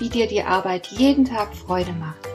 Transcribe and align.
wie 0.00 0.08
dir 0.08 0.26
die 0.26 0.42
Arbeit 0.42 0.88
jeden 0.88 1.26
Tag 1.26 1.54
Freude 1.54 1.92
macht. 1.92 2.26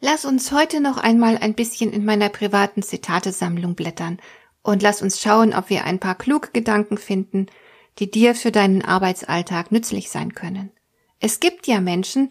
Lass 0.00 0.24
uns 0.24 0.52
heute 0.52 0.80
noch 0.80 0.96
einmal 0.96 1.38
ein 1.38 1.54
bisschen 1.54 1.92
in 1.92 2.04
meiner 2.04 2.28
privaten 2.28 2.82
Zitatesammlung 2.82 3.74
blättern 3.74 4.18
und 4.62 4.82
lass 4.82 5.00
uns 5.00 5.20
schauen, 5.20 5.54
ob 5.54 5.70
wir 5.70 5.84
ein 5.84 6.00
paar 6.00 6.16
kluge 6.16 6.48
Gedanken 6.52 6.98
finden, 6.98 7.46
die 7.98 8.10
dir 8.10 8.34
für 8.34 8.50
deinen 8.50 8.82
Arbeitsalltag 8.82 9.70
nützlich 9.70 10.10
sein 10.10 10.34
können. 10.34 10.72
Es 11.20 11.40
gibt 11.40 11.66
ja 11.66 11.80
Menschen, 11.80 12.30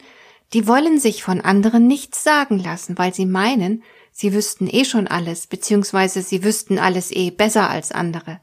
die 0.54 0.68
wollen 0.68 1.00
sich 1.00 1.24
von 1.24 1.42
anderen 1.42 1.88
nichts 1.88 2.24
sagen 2.24 2.60
lassen, 2.60 2.98
weil 2.98 3.14
sie 3.14 3.26
meinen, 3.26 3.84
sie 4.12 4.34
wüssten 4.34 4.68
eh 4.68 4.86
schon 4.86 5.08
alles, 5.08 5.48
beziehungsweise 5.48 6.22
sie 6.22 6.44
wüssten 6.44 6.80
alles 6.80 7.12
eh 7.12 7.32
besser 7.32 7.70
als 7.70 7.92
andere. 7.92 8.40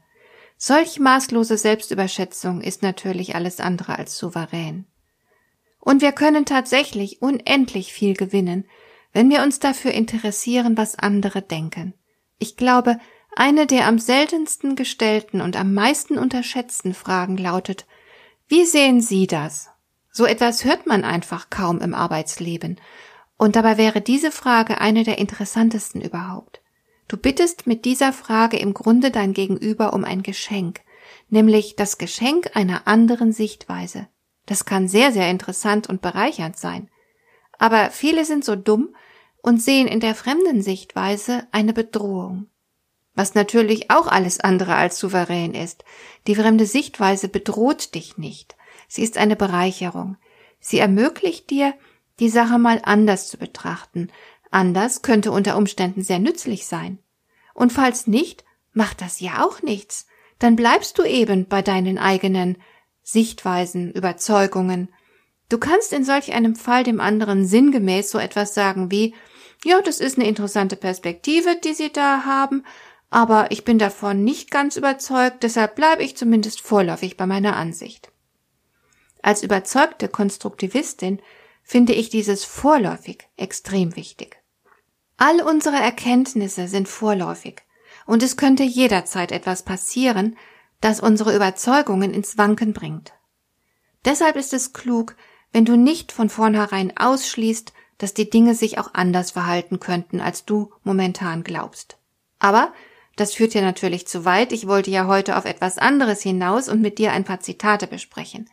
Solch 0.57 0.99
maßlose 0.99 1.57
Selbstüberschätzung 1.57 2.61
ist 2.61 2.81
natürlich 2.81 3.35
alles 3.35 3.59
andere 3.59 3.97
als 3.97 4.17
souverän. 4.17 4.85
Und 5.79 6.01
wir 6.01 6.13
können 6.13 6.45
tatsächlich 6.45 7.21
unendlich 7.21 7.93
viel 7.93 8.15
gewinnen, 8.15 8.65
wenn 9.11 9.29
wir 9.29 9.43
uns 9.43 9.59
dafür 9.59 9.91
interessieren, 9.91 10.77
was 10.77 10.97
andere 10.97 11.41
denken. 11.41 11.93
Ich 12.39 12.57
glaube, 12.57 12.97
eine 13.35 13.67
der 13.67 13.87
am 13.87 13.99
seltensten 13.99 14.75
gestellten 14.75 15.41
und 15.41 15.57
am 15.57 15.73
meisten 15.73 16.17
unterschätzten 16.17 16.93
Fragen 16.93 17.37
lautet, 17.37 17.85
wie 18.47 18.65
sehen 18.65 19.01
Sie 19.01 19.27
das? 19.27 19.69
So 20.17 20.25
etwas 20.25 20.63
hört 20.63 20.87
man 20.87 21.03
einfach 21.03 21.49
kaum 21.49 21.81
im 21.81 21.93
Arbeitsleben. 21.93 22.79
Und 23.35 23.57
dabei 23.57 23.77
wäre 23.77 23.99
diese 23.99 24.31
Frage 24.31 24.79
eine 24.79 25.03
der 25.03 25.17
interessantesten 25.17 25.99
überhaupt. 25.99 26.61
Du 27.09 27.17
bittest 27.17 27.67
mit 27.67 27.83
dieser 27.83 28.13
Frage 28.13 28.55
im 28.55 28.73
Grunde 28.73 29.11
dein 29.11 29.33
Gegenüber 29.33 29.91
um 29.91 30.05
ein 30.05 30.23
Geschenk, 30.23 30.79
nämlich 31.27 31.75
das 31.75 31.97
Geschenk 31.97 32.51
einer 32.55 32.87
anderen 32.87 33.33
Sichtweise. 33.33 34.07
Das 34.45 34.63
kann 34.63 34.87
sehr, 34.87 35.11
sehr 35.11 35.29
interessant 35.29 35.89
und 35.89 36.01
bereichernd 36.01 36.55
sein. 36.55 36.89
Aber 37.59 37.89
viele 37.89 38.23
sind 38.23 38.45
so 38.45 38.55
dumm 38.55 38.95
und 39.41 39.61
sehen 39.61 39.85
in 39.85 39.99
der 39.99 40.15
fremden 40.15 40.61
Sichtweise 40.61 41.45
eine 41.51 41.73
Bedrohung. 41.73 42.47
Was 43.15 43.35
natürlich 43.35 43.91
auch 43.91 44.07
alles 44.07 44.39
andere 44.39 44.75
als 44.75 44.97
souverän 44.97 45.53
ist. 45.53 45.83
Die 46.25 46.35
fremde 46.35 46.65
Sichtweise 46.65 47.27
bedroht 47.27 47.95
dich 47.95 48.17
nicht. 48.17 48.55
Sie 48.87 49.03
ist 49.03 49.17
eine 49.17 49.35
Bereicherung. 49.35 50.17
Sie 50.59 50.79
ermöglicht 50.79 51.49
dir, 51.49 51.73
die 52.19 52.29
Sache 52.29 52.57
mal 52.57 52.81
anders 52.83 53.27
zu 53.27 53.37
betrachten. 53.37 54.09
Anders 54.51 55.01
könnte 55.01 55.31
unter 55.31 55.57
Umständen 55.57 56.01
sehr 56.01 56.19
nützlich 56.19 56.65
sein. 56.65 56.99
Und 57.53 57.73
falls 57.73 58.07
nicht, 58.07 58.43
macht 58.73 59.01
das 59.01 59.19
ja 59.19 59.45
auch 59.45 59.61
nichts. 59.61 60.07
Dann 60.39 60.55
bleibst 60.55 60.97
du 60.97 61.03
eben 61.03 61.47
bei 61.47 61.61
deinen 61.61 61.97
eigenen 61.97 62.57
Sichtweisen, 63.03 63.91
Überzeugungen. 63.91 64.89
Du 65.49 65.57
kannst 65.57 65.93
in 65.93 66.03
solch 66.03 66.33
einem 66.33 66.55
Fall 66.55 66.83
dem 66.83 66.99
anderen 66.99 67.45
sinngemäß 67.45 68.11
so 68.11 68.17
etwas 68.17 68.53
sagen 68.53 68.91
wie, 68.91 69.13
ja, 69.63 69.81
das 69.81 69.99
ist 69.99 70.17
eine 70.17 70.27
interessante 70.27 70.75
Perspektive, 70.75 71.55
die 71.63 71.73
Sie 71.73 71.91
da 71.91 72.25
haben, 72.25 72.63
aber 73.09 73.51
ich 73.51 73.63
bin 73.63 73.79
davon 73.79 74.23
nicht 74.23 74.51
ganz 74.51 74.75
überzeugt, 74.75 75.43
deshalb 75.43 75.75
bleibe 75.75 76.03
ich 76.03 76.17
zumindest 76.17 76.61
vorläufig 76.61 77.15
bei 77.17 77.25
meiner 77.25 77.55
Ansicht. 77.55 78.11
Als 79.25 79.41
überzeugte 79.41 80.07
Konstruktivistin 80.07 81.19
finde 81.63 81.93
ich 81.93 82.11
dieses 82.11 82.45
vorläufig 82.45 83.27
extrem 83.37 83.95
wichtig. 83.95 84.37
All 85.17 85.41
unsere 85.41 85.77
Erkenntnisse 85.77 86.67
sind 86.67 86.87
vorläufig 86.87 87.63
und 88.05 88.21
es 88.21 88.37
könnte 88.37 88.61
jederzeit 88.61 89.31
etwas 89.31 89.63
passieren, 89.63 90.37
das 90.79 90.99
unsere 90.99 91.35
Überzeugungen 91.35 92.13
ins 92.13 92.37
Wanken 92.37 92.73
bringt. 92.73 93.13
Deshalb 94.05 94.35
ist 94.35 94.53
es 94.53 94.73
klug, 94.73 95.15
wenn 95.51 95.65
du 95.65 95.75
nicht 95.75 96.11
von 96.11 96.29
vornherein 96.29 96.95
ausschließt, 96.95 97.73
dass 97.97 98.13
die 98.13 98.29
Dinge 98.29 98.53
sich 98.53 98.77
auch 98.77 98.93
anders 98.93 99.31
verhalten 99.31 99.79
könnten, 99.79 100.21
als 100.21 100.45
du 100.45 100.71
momentan 100.83 101.43
glaubst. 101.43 101.97
Aber 102.37 102.71
das 103.15 103.33
führt 103.33 103.55
ja 103.55 103.61
natürlich 103.61 104.05
zu 104.05 104.23
weit. 104.23 104.51
Ich 104.51 104.67
wollte 104.67 104.91
ja 104.91 105.07
heute 105.07 105.35
auf 105.35 105.45
etwas 105.45 105.79
anderes 105.79 106.21
hinaus 106.21 106.69
und 106.69 106.79
mit 106.79 106.99
dir 106.99 107.11
ein 107.11 107.23
paar 107.23 107.39
Zitate 107.39 107.87
besprechen. 107.87 108.47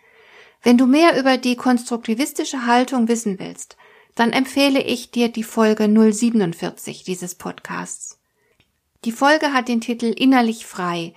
Wenn 0.62 0.78
du 0.78 0.86
mehr 0.86 1.18
über 1.18 1.38
die 1.38 1.56
konstruktivistische 1.56 2.66
Haltung 2.66 3.08
wissen 3.08 3.38
willst, 3.38 3.76
dann 4.14 4.32
empfehle 4.32 4.80
ich 4.80 5.10
dir 5.10 5.28
die 5.28 5.42
Folge 5.42 5.88
047 5.88 7.02
dieses 7.02 7.34
Podcasts. 7.34 8.20
Die 9.04 9.12
Folge 9.12 9.52
hat 9.52 9.68
den 9.68 9.80
Titel 9.80 10.06
Innerlich 10.06 10.64
frei 10.66 11.14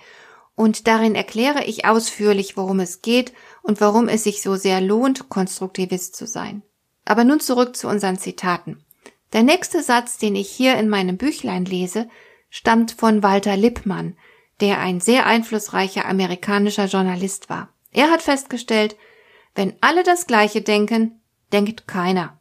und 0.56 0.88
darin 0.88 1.14
erkläre 1.14 1.64
ich 1.64 1.84
ausführlich, 1.84 2.56
worum 2.56 2.80
es 2.80 3.02
geht 3.02 3.32
und 3.62 3.80
warum 3.80 4.08
es 4.08 4.24
sich 4.24 4.42
so 4.42 4.56
sehr 4.56 4.80
lohnt, 4.80 5.28
Konstruktivist 5.28 6.16
zu 6.16 6.26
sein. 6.26 6.62
Aber 7.04 7.22
nun 7.22 7.38
zurück 7.38 7.76
zu 7.76 7.86
unseren 7.86 8.18
Zitaten. 8.18 8.82
Der 9.32 9.44
nächste 9.44 9.82
Satz, 9.82 10.18
den 10.18 10.34
ich 10.34 10.48
hier 10.48 10.76
in 10.76 10.88
meinem 10.88 11.18
Büchlein 11.18 11.64
lese, 11.64 12.08
stammt 12.50 12.92
von 12.92 13.22
Walter 13.22 13.56
Lippmann, 13.56 14.16
der 14.60 14.80
ein 14.80 15.00
sehr 15.00 15.26
einflussreicher 15.26 16.06
amerikanischer 16.06 16.86
Journalist 16.86 17.48
war. 17.48 17.68
Er 17.92 18.10
hat 18.10 18.22
festgestellt, 18.22 18.96
wenn 19.56 19.74
alle 19.80 20.04
das 20.04 20.26
Gleiche 20.26 20.62
denken, 20.62 21.20
denkt 21.52 21.88
keiner. 21.88 22.38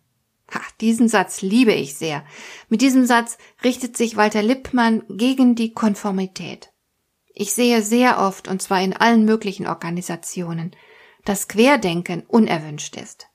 Ha, 0.53 0.61
diesen 0.79 1.07
Satz 1.07 1.41
liebe 1.41 1.73
ich 1.73 1.95
sehr. 1.95 2.23
Mit 2.69 2.81
diesem 2.81 3.05
Satz 3.05 3.37
richtet 3.63 3.97
sich 3.97 4.15
Walter 4.15 4.43
Lippmann 4.43 5.03
gegen 5.09 5.55
die 5.55 5.73
Konformität. 5.73 6.71
Ich 7.33 7.53
sehe 7.53 7.81
sehr 7.81 8.19
oft, 8.19 8.47
und 8.47 8.61
zwar 8.61 8.81
in 8.81 8.93
allen 8.93 9.25
möglichen 9.25 9.67
Organisationen, 9.67 10.75
dass 11.23 11.47
Querdenken 11.47 12.23
unerwünscht 12.27 12.95
ist. 12.95 13.27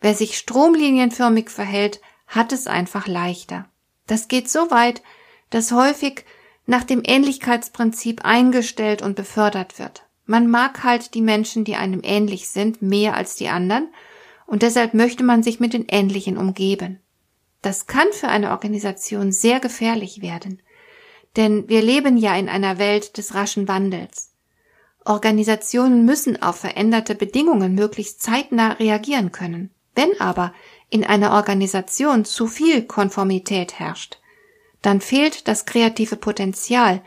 Wer 0.00 0.14
sich 0.14 0.36
stromlinienförmig 0.36 1.50
verhält, 1.50 2.00
hat 2.26 2.52
es 2.52 2.66
einfach 2.66 3.06
leichter. 3.06 3.68
Das 4.06 4.28
geht 4.28 4.48
so 4.50 4.70
weit, 4.70 5.02
dass 5.50 5.72
häufig 5.72 6.24
nach 6.66 6.84
dem 6.84 7.02
Ähnlichkeitsprinzip 7.04 8.24
eingestellt 8.24 9.02
und 9.02 9.16
befördert 9.16 9.78
wird. 9.78 10.04
Man 10.30 10.48
mag 10.48 10.84
halt 10.84 11.14
die 11.14 11.22
Menschen, 11.22 11.64
die 11.64 11.74
einem 11.74 12.02
ähnlich 12.04 12.50
sind, 12.50 12.82
mehr 12.82 13.16
als 13.16 13.34
die 13.34 13.48
anderen, 13.48 13.92
und 14.46 14.62
deshalb 14.62 14.94
möchte 14.94 15.24
man 15.24 15.42
sich 15.42 15.58
mit 15.58 15.72
den 15.72 15.86
Ähnlichen 15.88 16.36
umgeben. 16.36 17.00
Das 17.62 17.88
kann 17.88 18.06
für 18.12 18.28
eine 18.28 18.52
Organisation 18.52 19.32
sehr 19.32 19.58
gefährlich 19.58 20.22
werden, 20.22 20.62
denn 21.34 21.68
wir 21.68 21.82
leben 21.82 22.16
ja 22.16 22.36
in 22.36 22.48
einer 22.48 22.78
Welt 22.78 23.18
des 23.18 23.34
raschen 23.34 23.66
Wandels. 23.66 24.32
Organisationen 25.04 26.04
müssen 26.04 26.40
auf 26.40 26.60
veränderte 26.60 27.16
Bedingungen 27.16 27.74
möglichst 27.74 28.22
zeitnah 28.22 28.74
reagieren 28.74 29.32
können. 29.32 29.70
Wenn 29.96 30.12
aber 30.20 30.54
in 30.90 31.02
einer 31.02 31.32
Organisation 31.32 32.24
zu 32.24 32.46
viel 32.46 32.84
Konformität 32.84 33.80
herrscht, 33.80 34.20
dann 34.80 35.00
fehlt 35.00 35.48
das 35.48 35.66
kreative 35.66 36.14
Potenzial, 36.14 37.02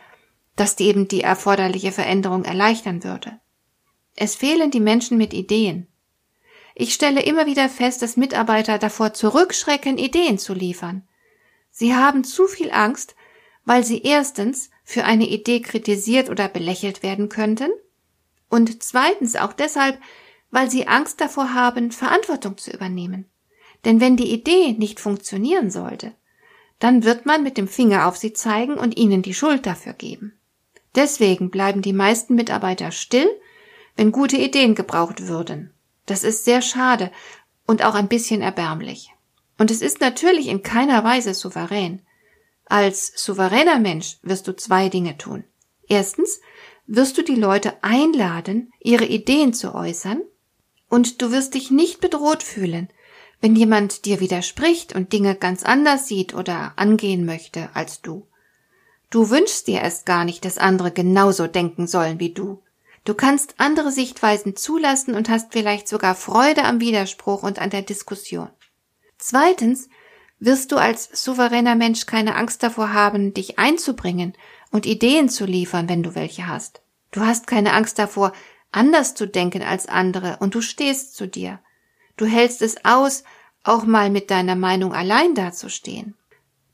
das 0.55 0.79
eben 0.79 1.07
die 1.07 1.21
erforderliche 1.21 1.91
Veränderung 1.91 2.45
erleichtern 2.45 3.03
würde. 3.03 3.39
Es 4.15 4.35
fehlen 4.35 4.71
die 4.71 4.79
Menschen 4.79 5.17
mit 5.17 5.33
Ideen. 5.33 5.87
Ich 6.75 6.93
stelle 6.93 7.21
immer 7.23 7.45
wieder 7.45 7.69
fest, 7.69 8.01
dass 8.01 8.17
Mitarbeiter 8.17 8.77
davor 8.77 9.13
zurückschrecken, 9.13 9.97
Ideen 9.97 10.37
zu 10.37 10.53
liefern. 10.53 11.07
Sie 11.71 11.95
haben 11.95 12.23
zu 12.23 12.47
viel 12.47 12.71
Angst, 12.71 13.15
weil 13.65 13.83
sie 13.83 14.01
erstens 14.01 14.69
für 14.83 15.05
eine 15.05 15.27
Idee 15.27 15.61
kritisiert 15.61 16.29
oder 16.29 16.47
belächelt 16.47 17.03
werden 17.03 17.29
könnten 17.29 17.71
und 18.49 18.83
zweitens 18.83 19.35
auch 19.35 19.53
deshalb, 19.53 19.99
weil 20.51 20.69
sie 20.69 20.87
Angst 20.87 21.19
davor 21.21 21.53
haben, 21.53 21.91
Verantwortung 21.91 22.57
zu 22.57 22.71
übernehmen. 22.71 23.25
Denn 23.85 23.99
wenn 23.99 24.17
die 24.17 24.31
Idee 24.31 24.73
nicht 24.73 24.99
funktionieren 24.99 25.71
sollte, 25.71 26.13
dann 26.79 27.03
wird 27.03 27.25
man 27.25 27.43
mit 27.43 27.57
dem 27.57 27.67
Finger 27.67 28.07
auf 28.07 28.17
sie 28.17 28.33
zeigen 28.33 28.75
und 28.75 28.97
ihnen 28.97 29.21
die 29.21 29.33
Schuld 29.33 29.65
dafür 29.65 29.93
geben. 29.93 30.37
Deswegen 30.95 31.49
bleiben 31.49 31.81
die 31.81 31.93
meisten 31.93 32.35
Mitarbeiter 32.35 32.91
still, 32.91 33.29
wenn 33.95 34.11
gute 34.11 34.37
Ideen 34.37 34.75
gebraucht 34.75 35.27
würden. 35.27 35.73
Das 36.05 36.23
ist 36.23 36.45
sehr 36.45 36.61
schade 36.61 37.11
und 37.65 37.83
auch 37.83 37.95
ein 37.95 38.07
bisschen 38.07 38.41
erbärmlich. 38.41 39.11
Und 39.57 39.71
es 39.71 39.81
ist 39.81 40.01
natürlich 40.01 40.47
in 40.47 40.63
keiner 40.63 41.03
Weise 41.03 41.33
souverän. 41.33 42.01
Als 42.65 43.13
souveräner 43.15 43.79
Mensch 43.79 44.17
wirst 44.21 44.47
du 44.47 44.55
zwei 44.55 44.89
Dinge 44.89 45.17
tun. 45.17 45.43
Erstens 45.87 46.41
wirst 46.87 47.17
du 47.17 47.21
die 47.21 47.35
Leute 47.35 47.83
einladen, 47.83 48.71
ihre 48.79 49.05
Ideen 49.05 49.53
zu 49.53 49.73
äußern, 49.73 50.21
und 50.89 51.21
du 51.21 51.31
wirst 51.31 51.55
dich 51.55 51.71
nicht 51.71 52.01
bedroht 52.01 52.43
fühlen, 52.43 52.89
wenn 53.41 53.55
jemand 53.55 54.05
dir 54.05 54.19
widerspricht 54.19 54.95
und 54.95 55.11
Dinge 55.11 55.35
ganz 55.35 55.63
anders 55.63 56.07
sieht 56.07 56.33
oder 56.33 56.73
angehen 56.75 57.25
möchte 57.25 57.69
als 57.73 58.01
du. 58.01 58.27
Du 59.13 59.29
wünschst 59.29 59.67
dir 59.67 59.81
erst 59.81 60.07
gar 60.07 60.25
nicht, 60.25 60.43
dass 60.43 60.57
andere 60.57 60.89
genauso 60.89 61.45
denken 61.45 61.85
sollen 61.85 62.19
wie 62.19 62.33
du. 62.33 62.63
Du 63.05 63.13
kannst 63.13 63.53
andere 63.59 63.91
Sichtweisen 63.91 64.55
zulassen 64.55 65.13
und 65.13 65.29
hast 65.29 65.53
vielleicht 65.53 65.87
sogar 65.87 66.15
Freude 66.15 66.63
am 66.63 66.79
Widerspruch 66.79 67.43
und 67.43 67.59
an 67.59 67.69
der 67.69 67.83
Diskussion. 67.83 68.49
Zweitens 69.19 69.87
wirst 70.39 70.71
du 70.71 70.77
als 70.77 71.09
souveräner 71.13 71.75
Mensch 71.75 72.07
keine 72.07 72.35
Angst 72.35 72.63
davor 72.63 72.91
haben, 72.91 73.35
dich 73.35 73.59
einzubringen 73.59 74.33
und 74.71 74.87
Ideen 74.87 75.29
zu 75.29 75.45
liefern, 75.45 75.87
wenn 75.87 76.01
du 76.01 76.15
welche 76.15 76.47
hast. 76.47 76.81
Du 77.11 77.21
hast 77.21 77.45
keine 77.45 77.73
Angst 77.73 77.99
davor, 77.99 78.33
anders 78.71 79.13
zu 79.13 79.27
denken 79.27 79.61
als 79.61 79.85
andere 79.85 80.37
und 80.39 80.55
du 80.55 80.61
stehst 80.61 81.15
zu 81.15 81.27
dir. 81.27 81.59
Du 82.17 82.25
hältst 82.25 82.63
es 82.63 82.83
aus, 82.83 83.23
auch 83.63 83.83
mal 83.83 84.09
mit 84.09 84.31
deiner 84.31 84.55
Meinung 84.55 84.91
allein 84.91 85.35
dazustehen. 85.35 86.15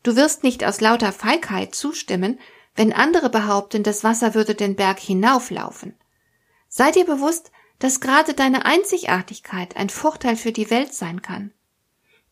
Du 0.03 0.15
wirst 0.15 0.43
nicht 0.43 0.63
aus 0.63 0.81
lauter 0.81 1.11
Feigheit 1.11 1.75
zustimmen, 1.75 2.39
wenn 2.75 2.93
andere 2.93 3.29
behaupten, 3.29 3.83
das 3.83 4.03
Wasser 4.03 4.33
würde 4.33 4.55
den 4.55 4.75
Berg 4.75 4.99
hinauflaufen. 4.99 5.95
Sei 6.67 6.91
dir 6.91 7.05
bewusst, 7.05 7.51
dass 7.79 7.99
gerade 7.99 8.33
deine 8.33 8.65
Einzigartigkeit 8.65 9.75
ein 9.75 9.89
Vorteil 9.89 10.35
für 10.35 10.51
die 10.51 10.69
Welt 10.69 10.93
sein 10.93 11.21
kann. 11.21 11.51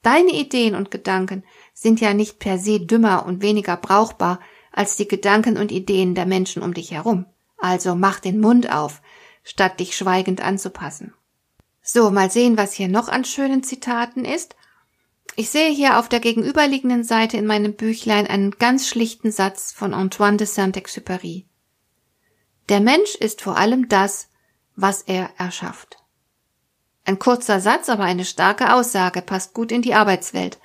Deine 0.03 0.31
Ideen 0.31 0.75
und 0.75 0.91
Gedanken 0.91 1.43
sind 1.73 1.99
ja 1.99 2.13
nicht 2.13 2.39
per 2.39 2.59
se 2.59 2.79
dümmer 2.79 3.25
und 3.25 3.41
weniger 3.41 3.77
brauchbar 3.77 4.39
als 4.71 4.95
die 4.95 5.07
Gedanken 5.07 5.57
und 5.57 5.71
Ideen 5.71 6.15
der 6.15 6.25
Menschen 6.25 6.61
um 6.61 6.73
dich 6.73 6.91
herum. 6.91 7.25
Also 7.57 7.95
mach 7.95 8.19
den 8.19 8.39
Mund 8.39 8.71
auf, 8.71 9.01
statt 9.43 9.79
dich 9.79 9.97
schweigend 9.97 10.41
anzupassen. 10.41 11.13
So, 11.81 12.11
mal 12.11 12.29
sehen, 12.29 12.57
was 12.57 12.73
hier 12.73 12.89
noch 12.89 13.07
an 13.07 13.23
schönen 13.23 13.63
Zitaten 13.63 14.25
ist. 14.25 14.56
Ich 15.39 15.51
sehe 15.51 15.69
hier 15.69 15.99
auf 15.99 16.09
der 16.09 16.19
gegenüberliegenden 16.19 17.03
Seite 17.03 17.37
in 17.37 17.45
meinem 17.45 17.75
Büchlein 17.75 18.25
einen 18.25 18.49
ganz 18.49 18.87
schlichten 18.87 19.31
Satz 19.31 19.71
von 19.71 19.93
Antoine 19.93 20.37
de 20.37 20.47
Saint-Exupéry. 20.47 21.45
Der 22.69 22.79
Mensch 22.79 23.13
ist 23.13 23.43
vor 23.43 23.55
allem 23.55 23.87
das, 23.87 24.29
was 24.75 25.03
er 25.03 25.29
erschafft. 25.37 25.97
Ein 27.05 27.19
kurzer 27.19 27.59
Satz, 27.59 27.87
aber 27.87 28.03
eine 28.03 28.25
starke 28.25 28.73
Aussage, 28.73 29.21
passt 29.21 29.53
gut 29.53 29.71
in 29.71 29.83
die 29.83 29.93
Arbeitswelt. 29.93 30.57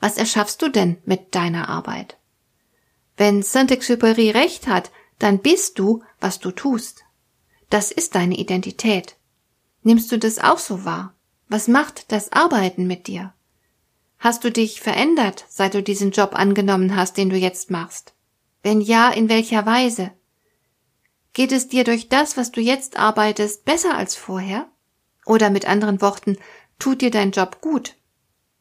Was 0.00 0.16
erschaffst 0.16 0.62
du 0.62 0.70
denn 0.70 0.96
mit 1.04 1.34
deiner 1.34 1.68
Arbeit? 1.68 2.16
Wenn 3.18 3.42
Saint-Exupéry 3.42 4.32
recht 4.32 4.68
hat, 4.68 4.90
dann 5.18 5.40
bist 5.40 5.78
du, 5.78 6.02
was 6.18 6.38
du 6.38 6.50
tust. 6.50 7.04
Das 7.68 7.90
ist 7.90 8.14
deine 8.14 8.38
Identität. 8.38 9.16
Nimmst 9.82 10.10
du 10.10 10.18
das 10.18 10.38
auch 10.38 10.58
so 10.58 10.86
wahr? 10.86 11.12
Was 11.48 11.68
macht 11.68 12.10
das 12.10 12.32
Arbeiten 12.32 12.86
mit 12.86 13.06
dir? 13.06 13.34
Hast 14.18 14.42
du 14.42 14.50
dich 14.50 14.80
verändert, 14.80 15.44
seit 15.48 15.74
du 15.74 15.82
diesen 15.82 16.10
Job 16.10 16.30
angenommen 16.34 16.96
hast, 16.96 17.16
den 17.16 17.30
du 17.30 17.36
jetzt 17.36 17.70
machst? 17.70 18.14
Wenn 18.64 18.80
ja, 18.80 19.10
in 19.10 19.28
welcher 19.28 19.64
Weise? 19.64 20.10
Geht 21.32 21.52
es 21.52 21.68
dir 21.68 21.84
durch 21.84 22.08
das, 22.08 22.36
was 22.36 22.50
du 22.50 22.60
jetzt 22.60 22.98
arbeitest, 22.98 23.64
besser 23.64 23.96
als 23.96 24.16
vorher? 24.16 24.68
Oder 25.24 25.50
mit 25.50 25.68
anderen 25.68 26.00
Worten, 26.00 26.36
tut 26.80 27.00
dir 27.00 27.12
dein 27.12 27.30
Job 27.30 27.60
gut? 27.60 27.94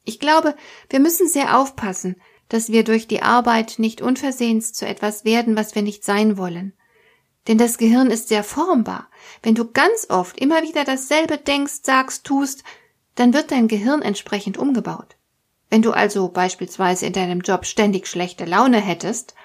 Ich 0.04 0.20
glaube, 0.20 0.56
wir 0.90 1.00
müssen 1.00 1.28
sehr 1.28 1.58
aufpassen, 1.58 2.22
dass 2.50 2.72
wir 2.72 2.84
durch 2.84 3.08
die 3.08 3.24
Arbeit 3.24 3.80
nicht 3.80 4.00
unversehens 4.00 4.74
zu 4.74 4.86
etwas 4.86 5.26
werden, 5.26 5.58
was 5.58 5.74
wir 5.74 5.82
nicht 5.82 6.06
sein 6.06 6.38
wollen. 6.38 6.74
Denn 7.48 7.58
das 7.58 7.80
Gehirn 7.80 8.12
ist 8.12 8.28
sehr 8.28 8.44
formbar. 8.44 9.10
Wenn 9.42 9.56
du 9.56 9.72
ganz 9.72 10.08
oft 10.10 10.40
immer 10.40 10.62
wieder 10.62 10.84
dasselbe 10.84 11.38
denkst, 11.38 11.80
sagst, 11.82 12.26
tust, 12.26 12.64
dann 13.16 13.34
wird 13.34 13.52
dein 13.52 13.68
Gehirn 13.68 14.04
entsprechend 14.04 14.58
umgebaut. 14.58 15.17
Wenn 15.70 15.82
du 15.82 15.92
also 15.92 16.30
beispielsweise 16.30 17.06
in 17.06 17.14
deinem 17.14 17.42
Job 17.42 17.66
ständig 17.66 18.08
schlechte 18.08 18.46
Laune 18.46 18.80
hättest, 18.80 19.36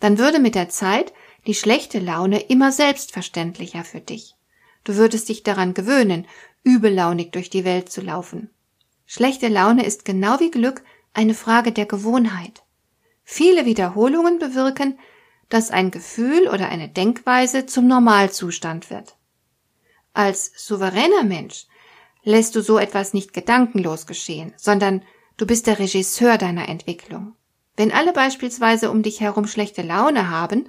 dann 0.00 0.18
würde 0.18 0.38
mit 0.38 0.54
der 0.54 0.68
Zeit 0.68 1.12
die 1.46 1.54
schlechte 1.54 1.98
Laune 1.98 2.40
immer 2.40 2.72
selbstverständlicher 2.72 3.84
für 3.84 4.00
dich. 4.00 4.34
Du 4.84 4.96
würdest 4.96 5.28
dich 5.28 5.42
daran 5.42 5.74
gewöhnen, 5.74 6.26
übellaunig 6.64 7.32
durch 7.32 7.50
die 7.50 7.64
Welt 7.64 7.90
zu 7.90 8.00
laufen. 8.00 8.50
Schlechte 9.06 9.48
Laune 9.48 9.84
ist 9.84 10.04
genau 10.04 10.40
wie 10.40 10.50
Glück 10.50 10.82
eine 11.12 11.34
Frage 11.34 11.72
der 11.72 11.86
Gewohnheit. 11.86 12.62
Viele 13.24 13.64
Wiederholungen 13.64 14.38
bewirken, 14.38 14.98
dass 15.48 15.70
ein 15.70 15.90
Gefühl 15.90 16.48
oder 16.48 16.68
eine 16.68 16.88
Denkweise 16.88 17.66
zum 17.66 17.86
Normalzustand 17.86 18.90
wird. 18.90 19.16
Als 20.12 20.52
souveräner 20.56 21.24
Mensch 21.24 21.66
lässt 22.22 22.54
du 22.54 22.62
so 22.62 22.78
etwas 22.78 23.14
nicht 23.14 23.32
gedankenlos 23.32 24.06
geschehen, 24.06 24.52
sondern 24.56 25.02
du 25.40 25.46
bist 25.46 25.66
der 25.66 25.78
Regisseur 25.78 26.36
deiner 26.36 26.68
Entwicklung. 26.68 27.34
Wenn 27.76 27.92
alle 27.92 28.12
beispielsweise 28.12 28.90
um 28.90 29.02
dich 29.02 29.20
herum 29.20 29.46
schlechte 29.46 29.80
Laune 29.80 30.28
haben, 30.28 30.68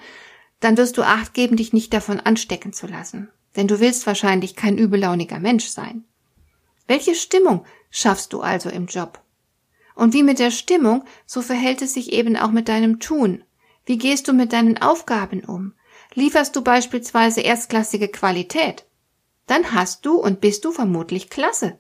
dann 0.62 0.78
wirst 0.78 0.98
du 0.98 1.02
acht 1.02 1.34
geben, 1.34 1.58
dich 1.58 1.74
nicht 1.74 1.94
davon 1.94 2.20
anstecken 2.22 2.72
zu 2.72 2.88
lassen. 2.88 3.30
Denn 3.56 3.68
du 3.68 3.82
willst 3.82 4.08
wahrscheinlich 4.08 4.56
kein 4.56 4.78
übellauniger 4.78 5.40
Mensch 5.40 5.68
sein. 5.68 6.06
Welche 6.88 7.16
Stimmung 7.16 7.66
schaffst 7.90 8.32
du 8.32 8.40
also 8.42 8.70
im 8.70 8.86
Job? 8.86 9.22
Und 9.94 10.14
wie 10.14 10.24
mit 10.24 10.40
der 10.40 10.52
Stimmung, 10.52 11.04
so 11.26 11.42
verhält 11.42 11.82
es 11.82 11.94
sich 11.94 12.14
eben 12.14 12.38
auch 12.38 12.52
mit 12.52 12.70
deinem 12.70 13.00
Tun. 13.00 13.44
Wie 13.86 13.98
gehst 13.98 14.30
du 14.30 14.34
mit 14.34 14.54
deinen 14.54 14.82
Aufgaben 14.82 15.44
um? 15.44 15.74
Lieferst 16.14 16.56
du 16.56 16.62
beispielsweise 16.62 17.42
erstklassige 17.42 18.08
Qualität? 18.08 18.86
Dann 19.48 19.74
hast 19.74 20.06
du 20.06 20.16
und 20.16 20.40
bist 20.40 20.64
du 20.64 20.72
vermutlich 20.72 21.30
klasse. 21.30 21.78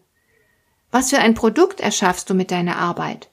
Was 0.91 1.09
für 1.09 1.19
ein 1.19 1.33
Produkt 1.33 1.79
erschaffst 1.79 2.29
du 2.29 2.33
mit 2.33 2.51
deiner 2.51 2.77
Arbeit? 2.77 3.29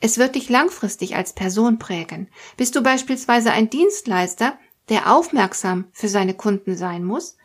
Es 0.00 0.18
wird 0.18 0.34
dich 0.34 0.48
langfristig 0.48 1.16
als 1.16 1.32
Person 1.34 1.78
prägen. 1.78 2.28
Bist 2.56 2.76
du 2.76 2.82
beispielsweise 2.82 3.52
ein 3.52 3.70
Dienstleister, 3.70 4.58
der 4.88 5.12
aufmerksam 5.12 5.86
für 5.92 6.08
seine 6.08 6.34
Kunden 6.34 6.76
sein 6.76 7.04
muss, 7.04 7.36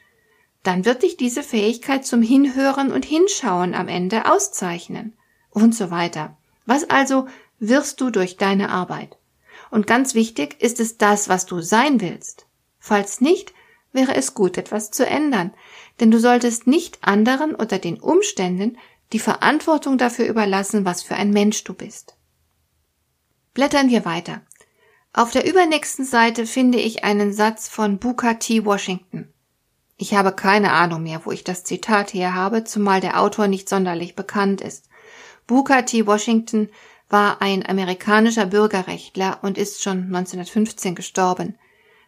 dann 0.63 0.83
wird 0.83 1.03
dich 1.03 1.15
diese 1.15 1.43
Fähigkeit 1.43 2.05
zum 2.05 2.21
Hinhören 2.21 2.91
und 2.91 3.05
Hinschauen 3.05 3.75
am 3.75 3.87
Ende 3.87 4.31
auszeichnen 4.31 5.13
und 5.51 5.75
so 5.75 5.91
weiter. 5.91 6.35
Was 6.65 6.89
also 6.89 7.27
wirst 7.59 8.01
du 8.01 8.09
durch 8.09 8.37
deine 8.37 8.69
Arbeit? 8.69 9.17
Und 9.69 9.85
ganz 9.85 10.15
wichtig 10.15 10.55
ist 10.59 10.79
es 10.79 10.97
das, 10.97 11.29
was 11.29 11.45
du 11.45 11.61
sein 11.61 12.01
willst. 12.01 12.47
Falls 12.79 13.21
nicht, 13.21 13.53
wäre 13.93 14.15
es 14.15 14.33
gut, 14.33 14.57
etwas 14.57 14.89
zu 14.91 15.05
ändern, 15.05 15.53
denn 15.99 16.11
du 16.11 16.19
solltest 16.19 16.65
nicht 16.65 16.97
anderen 17.01 17.55
oder 17.55 17.77
den 17.77 17.99
Umständen 17.99 18.77
die 19.13 19.19
Verantwortung 19.19 19.97
dafür 19.97 20.25
überlassen, 20.25 20.85
was 20.85 21.03
für 21.03 21.15
ein 21.15 21.31
Mensch 21.31 21.63
du 21.63 21.73
bist. 21.73 22.17
Blättern 23.53 23.89
wir 23.89 24.05
weiter. 24.05 24.41
Auf 25.13 25.31
der 25.31 25.47
übernächsten 25.47 26.03
Seite 26.03 26.45
finde 26.45 26.77
ich 26.77 27.03
einen 27.03 27.31
Satz 27.31 27.69
von 27.69 27.99
Booker 27.99 28.37
T. 28.39 28.65
Washington. 28.65 29.33
Ich 29.97 30.13
habe 30.13 30.33
keine 30.33 30.73
Ahnung 30.73 31.03
mehr, 31.03 31.21
wo 31.23 31.31
ich 31.31 31.45
das 31.45 31.63
Zitat 31.63 32.13
her 32.13 32.33
habe, 32.33 32.65
zumal 32.65 32.99
der 32.99 33.21
Autor 33.21 33.47
nicht 33.47 33.69
sonderlich 33.69 34.15
bekannt 34.15 34.59
ist. 34.59 34.89
Booker 35.47 35.85
T. 35.85 36.05
Washington 36.05 36.69
war 37.07 37.41
ein 37.41 37.65
amerikanischer 37.65 38.45
Bürgerrechtler 38.45 39.39
und 39.41 39.57
ist 39.57 39.81
schon 39.81 40.03
1915 40.03 40.95
gestorben. 40.95 41.57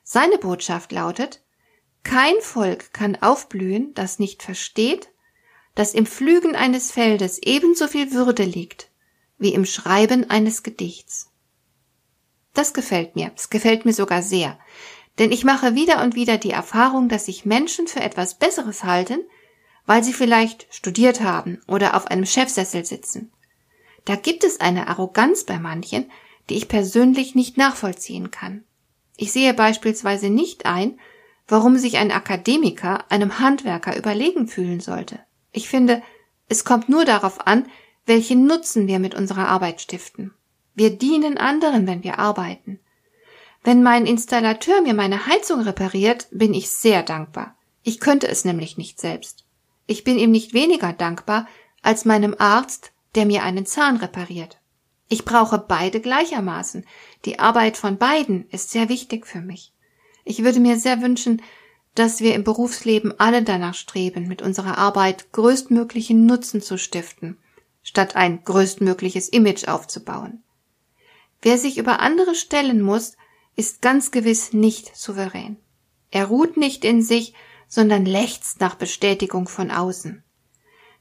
Seine 0.03 0.37
Botschaft 0.37 0.91
lautet, 0.91 1.43
kein 2.03 2.35
Volk 2.41 2.93
kann 2.93 3.17
aufblühen, 3.21 3.93
das 3.93 4.19
nicht 4.19 4.43
versteht, 4.43 5.09
dass 5.77 5.93
im 5.93 6.07
Pflügen 6.07 6.55
eines 6.55 6.91
Feldes 6.91 7.37
ebenso 7.37 7.87
viel 7.87 8.11
Würde 8.11 8.43
liegt 8.43 8.89
wie 9.37 9.53
im 9.53 9.63
Schreiben 9.63 10.27
eines 10.27 10.63
Gedichts. 10.63 11.29
Das 12.55 12.73
gefällt 12.73 13.15
mir. 13.15 13.31
Es 13.35 13.51
gefällt 13.51 13.85
mir 13.85 13.93
sogar 13.93 14.23
sehr. 14.23 14.57
Denn 15.19 15.31
ich 15.31 15.43
mache 15.43 15.75
wieder 15.75 16.01
und 16.01 16.15
wieder 16.15 16.39
die 16.39 16.49
Erfahrung, 16.49 17.09
dass 17.09 17.27
sich 17.27 17.45
Menschen 17.45 17.85
für 17.85 17.99
etwas 17.99 18.39
Besseres 18.39 18.85
halten, 18.85 19.19
weil 19.85 20.03
sie 20.03 20.13
vielleicht 20.13 20.65
studiert 20.73 21.21
haben 21.21 21.61
oder 21.67 21.95
auf 21.95 22.07
einem 22.07 22.25
Chefsessel 22.25 22.83
sitzen. 22.83 23.31
Da 24.03 24.15
gibt 24.15 24.43
es 24.43 24.59
eine 24.59 24.87
Arroganz 24.87 25.43
bei 25.43 25.59
manchen, 25.59 26.09
die 26.49 26.55
ich 26.55 26.67
persönlich 26.67 27.35
nicht 27.35 27.55
nachvollziehen 27.55 28.31
kann. 28.31 28.63
Ich 29.15 29.31
sehe 29.31 29.53
beispielsweise 29.53 30.31
nicht 30.31 30.65
ein, 30.65 30.99
warum 31.47 31.77
sich 31.77 31.97
ein 31.97 32.11
Akademiker 32.11 33.05
einem 33.11 33.37
Handwerker 33.37 33.95
überlegen 33.95 34.47
fühlen 34.47 34.79
sollte. 34.79 35.19
Ich 35.57 35.69
finde, 35.69 36.03
es 36.49 36.65
kommt 36.65 36.87
nur 36.87 37.03
darauf 37.03 37.47
an, 37.47 37.65
welchen 38.05 38.45
Nutzen 38.45 38.85
wir 38.85 38.99
mit 38.99 39.15
unserer 39.15 39.47
Arbeit 39.47 39.81
stiften. 39.81 40.31
Wir 40.75 40.91
dienen 40.91 41.39
anderen, 41.39 41.87
wenn 41.87 42.03
wir 42.03 42.19
arbeiten. 42.19 42.79
Wenn 43.63 43.81
mein 43.81 44.05
Installateur 44.05 44.81
mir 44.83 44.93
meine 44.93 45.25
Heizung 45.25 45.61
repariert, 45.61 46.27
bin 46.29 46.53
ich 46.53 46.69
sehr 46.69 47.01
dankbar. 47.01 47.55
Ich 47.81 47.99
könnte 47.99 48.27
es 48.27 48.45
nämlich 48.45 48.77
nicht 48.77 48.99
selbst. 48.99 49.45
Ich 49.87 50.03
bin 50.03 50.19
ihm 50.19 50.29
nicht 50.29 50.53
weniger 50.53 50.93
dankbar 50.93 51.47
als 51.81 52.05
meinem 52.05 52.35
Arzt, 52.37 52.91
der 53.15 53.25
mir 53.25 53.41
einen 53.41 53.65
Zahn 53.65 53.97
repariert. 53.97 54.59
Ich 55.09 55.25
brauche 55.25 55.57
beide 55.57 56.01
gleichermaßen. 56.01 56.85
Die 57.25 57.39
Arbeit 57.39 57.77
von 57.77 57.97
beiden 57.97 58.47
ist 58.51 58.69
sehr 58.69 58.89
wichtig 58.89 59.25
für 59.25 59.41
mich. 59.41 59.73
Ich 60.23 60.43
würde 60.43 60.59
mir 60.59 60.77
sehr 60.77 61.01
wünschen, 61.01 61.41
dass 61.97 62.19
wir 62.21 62.35
im 62.35 62.43
Berufsleben 62.43 63.19
alle 63.19 63.41
danach 63.41 63.73
streben, 63.73 64.27
mit 64.27 64.43
unserer 64.43 64.77
Arbeit 64.77 65.31
größtmöglichen 65.31 66.27
Nutzen 66.27 66.61
zu 66.61 66.77
stiften, 66.77 67.39
statt 67.81 68.15
ein 68.15 68.43
größtmögliches 68.43 69.29
Image 69.29 69.67
aufzubauen. 69.67 70.43
Wer 71.41 71.57
sich 71.57 71.79
über 71.79 71.99
andere 71.99 72.35
stellen 72.35 72.81
muss, 72.83 73.17
ist 73.55 73.81
ganz 73.81 74.11
gewiss 74.11 74.53
nicht 74.53 74.95
souverän. 74.95 75.57
Er 76.11 76.25
ruht 76.25 76.55
nicht 76.55 76.85
in 76.85 77.01
sich, 77.01 77.33
sondern 77.67 78.05
lechzt 78.05 78.61
nach 78.61 78.75
Bestätigung 78.75 79.47
von 79.47 79.71
außen. 79.71 80.23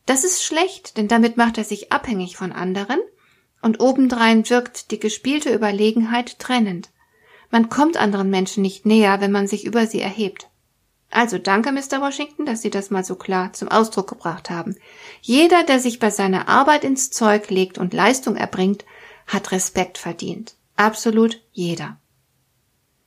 Das 0.07 0.25
ist 0.25 0.43
schlecht, 0.43 0.97
denn 0.97 1.09
damit 1.09 1.37
macht 1.37 1.59
er 1.59 1.65
sich 1.65 1.93
abhängig 1.93 2.39
von 2.39 2.53
anderen 2.53 3.01
und 3.61 3.81
obendrein 3.81 4.49
wirkt 4.49 4.91
die 4.93 4.99
gespielte 4.99 5.53
Überlegenheit 5.53 6.39
trennend. 6.39 6.91
Man 7.51 7.69
kommt 7.69 7.99
anderen 7.99 8.31
Menschen 8.31 8.63
nicht 8.63 8.87
näher, 8.87 9.21
wenn 9.21 9.33
man 9.33 9.47
sich 9.47 9.67
über 9.67 9.87
sie 9.87 10.01
erhebt. 10.01 10.49
Also 11.11 11.39
danke, 11.39 11.73
Mr. 11.73 12.01
Washington, 12.01 12.47
dass 12.47 12.63
Sie 12.63 12.71
das 12.71 12.91
mal 12.91 13.05
so 13.05 13.15
klar 13.15 13.53
zum 13.53 13.69
Ausdruck 13.69 14.09
gebracht 14.09 14.51
haben. 14.51 14.77
Jeder, 15.21 15.63
der 15.63 15.81
sich 15.81 15.99
bei 15.99 16.11
seiner 16.11 16.49
Arbeit 16.49 16.85
ins 16.85 17.11
Zeug 17.11 17.49
legt 17.51 17.79
und 17.79 17.95
Leistung 17.95 18.37
erbringt, 18.37 18.85
hat 19.27 19.53
Respekt 19.53 19.99
verdient. 19.99 20.57
Absolut 20.77 21.41
jeder. 21.53 21.99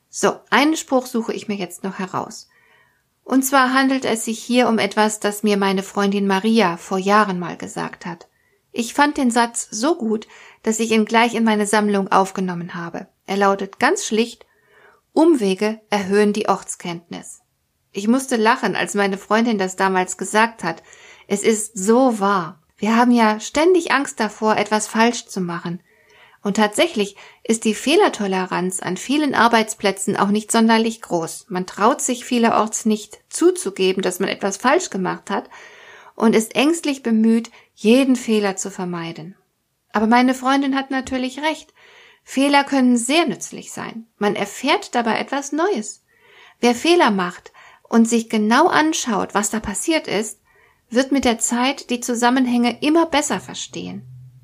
So, 0.10 0.40
einen 0.50 0.76
Spruch 0.76 1.06
suche 1.06 1.34
ich 1.34 1.48
mir 1.48 1.56
jetzt 1.56 1.84
noch 1.84 2.00
heraus. 2.00 2.50
Und 3.24 3.44
zwar 3.44 3.74
handelt 3.74 4.06
es 4.06 4.26
sich 4.26 4.40
hier 4.42 4.68
um 4.68 4.80
etwas, 4.80 5.20
das 5.20 5.44
mir 5.44 5.56
meine 5.56 5.84
Freundin 5.84 6.26
Maria 6.26 6.78
vor 6.78 6.98
Jahren 6.98 7.38
mal 7.38 7.58
gesagt 7.58 8.08
hat. 8.08 8.28
Ich 8.72 8.94
fand 8.94 9.18
den 9.18 9.30
Satz 9.30 9.68
so 9.70 9.96
gut, 9.96 10.28
dass 10.64 10.80
ich 10.80 10.92
ihn 10.92 11.06
gleich 11.06 11.36
in 11.36 11.44
meine 11.44 11.68
Sammlung 11.68 12.08
aufgenommen 12.08 12.74
habe. 12.74 13.08
Er 13.28 13.38
lautet 13.38 13.80
ganz 13.80 14.06
schlicht 14.06 14.48
Umwege 15.14 15.82
erhöhen 15.90 16.34
die 16.34 16.48
Ortskenntnis. 16.48 17.39
Ich 17.92 18.08
musste 18.08 18.36
lachen, 18.36 18.76
als 18.76 18.94
meine 18.94 19.18
Freundin 19.18 19.58
das 19.58 19.76
damals 19.76 20.18
gesagt 20.18 20.64
hat. 20.64 20.84
Es 21.28 21.44
ist 21.44 21.78
so 21.78 22.20
wahr. 22.20 22.62
Wir 22.78 22.96
haben 22.96 23.12
ja 23.12 23.40
ständig 23.40 23.92
Angst 23.92 24.20
davor, 24.20 24.58
etwas 24.58 24.88
falsch 24.88 25.26
zu 25.26 25.42
machen. 25.42 25.82
Und 26.42 26.56
tatsächlich 26.56 27.18
ist 27.44 27.66
die 27.66 27.74
Fehlertoleranz 27.74 28.80
an 28.80 28.96
vielen 28.96 29.36
Arbeitsplätzen 29.36 30.16
auch 30.16 30.30
nicht 30.30 30.52
sonderlich 30.52 31.02
groß. 31.02 31.48
Man 31.50 31.66
traut 31.66 32.02
sich 32.02 32.24
vielerorts 32.24 32.86
nicht 32.86 33.20
zuzugeben, 33.30 34.02
dass 34.02 34.20
man 34.20 34.30
etwas 34.30 34.56
falsch 34.58 34.90
gemacht 34.90 35.30
hat 35.30 35.50
und 36.16 36.36
ist 36.36 36.56
ängstlich 36.56 37.04
bemüht, 37.04 37.52
jeden 37.76 38.16
Fehler 38.16 38.56
zu 38.56 38.72
vermeiden. 38.72 39.36
Aber 39.92 40.08
meine 40.08 40.34
Freundin 40.34 40.76
hat 40.76 40.92
natürlich 40.92 41.42
recht. 41.42 41.74
Fehler 42.24 42.64
können 42.64 42.96
sehr 42.96 43.26
nützlich 43.26 43.72
sein. 43.72 44.06
Man 44.18 44.36
erfährt 44.36 44.96
dabei 44.96 45.20
etwas 45.20 45.52
Neues. 45.52 46.04
Wer 46.62 46.76
Fehler 46.76 47.12
macht 47.12 47.52
und 47.90 48.08
sich 48.08 48.30
genau 48.30 48.68
anschaut, 48.68 49.34
was 49.34 49.50
da 49.50 49.60
passiert 49.60 50.08
ist, 50.08 50.40
wird 50.90 51.12
mit 51.12 51.26
der 51.26 51.40
Zeit 51.40 51.90
die 51.90 52.00
Zusammenhänge 52.00 52.82
immer 52.82 53.06
besser 53.06 53.40
verstehen. 53.40 54.04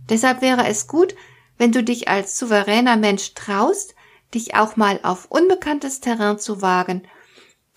Deshalb 0.10 0.42
wäre 0.42 0.68
es 0.68 0.88
gut, 0.88 1.16
wenn 1.58 1.72
du 1.72 1.84
dich 1.84 2.08
als 2.08 2.38
souveräner 2.38 2.98
Mensch 2.98 3.34
traust, 3.34 3.96
dich 4.34 4.56
auch 4.56 4.76
mal 4.76 5.00
auf 5.04 5.26
unbekanntes 5.30 6.02
Terrain 6.02 6.38
zu 6.38 6.62
wagen, 6.62 7.08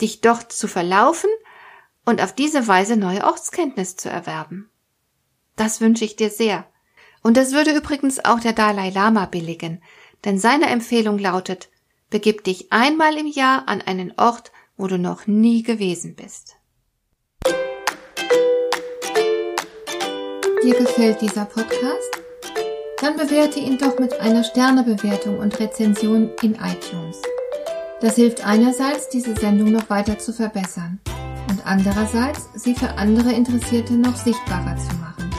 dich 0.00 0.20
dort 0.20 0.52
zu 0.52 0.68
verlaufen 0.68 1.30
und 2.04 2.22
auf 2.22 2.32
diese 2.32 2.66
Weise 2.66 2.96
neue 2.96 3.24
Ortskenntnis 3.24 3.96
zu 3.96 4.10
erwerben. 4.10 4.70
Das 5.56 5.80
wünsche 5.80 6.04
ich 6.04 6.16
dir 6.16 6.30
sehr. 6.30 6.66
Und 7.22 7.36
das 7.36 7.52
würde 7.52 7.74
übrigens 7.74 8.24
auch 8.24 8.40
der 8.40 8.52
Dalai 8.52 8.90
Lama 8.90 9.26
billigen, 9.26 9.82
denn 10.24 10.38
seine 10.38 10.66
Empfehlung 10.66 11.18
lautet, 11.18 11.68
begib 12.10 12.44
dich 12.44 12.72
einmal 12.72 13.16
im 13.16 13.26
Jahr 13.26 13.68
an 13.68 13.82
einen 13.82 14.12
Ort, 14.16 14.52
wo 14.78 14.86
du 14.86 14.96
noch 14.96 15.26
nie 15.26 15.62
gewesen 15.62 16.14
bist. 16.14 16.56
Dir 20.62 20.74
gefällt 20.74 21.20
dieser 21.20 21.44
Podcast? 21.44 22.08
Dann 23.00 23.16
bewerte 23.16 23.60
ihn 23.60 23.78
doch 23.78 23.98
mit 23.98 24.18
einer 24.20 24.42
Sternebewertung 24.42 25.38
und 25.38 25.60
Rezension 25.60 26.30
in 26.42 26.54
iTunes. 26.54 27.22
Das 28.00 28.16
hilft 28.16 28.44
einerseits, 28.46 29.08
diese 29.08 29.36
Sendung 29.36 29.72
noch 29.72 29.88
weiter 29.90 30.18
zu 30.18 30.32
verbessern 30.32 31.00
und 31.50 31.66
andererseits, 31.66 32.48
sie 32.54 32.74
für 32.74 32.90
andere 32.90 33.32
Interessierte 33.32 33.94
noch 33.94 34.16
sichtbarer 34.16 34.76
zu 34.76 34.94
machen. 34.96 35.30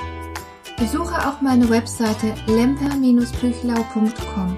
Besuche 0.77 1.27
auch 1.27 1.41
meine 1.41 1.69
Webseite 1.69 2.33
lemper-büchlau.com 2.47 4.57